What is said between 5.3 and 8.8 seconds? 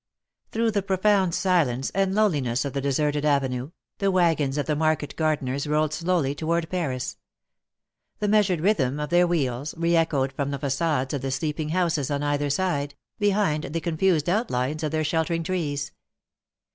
ers rolled slowly toward Paris; the measured